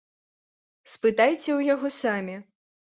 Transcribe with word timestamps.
Спытайце 0.93 1.45
ў 1.53 1.61
яго 1.73 1.87
самі. 2.03 2.35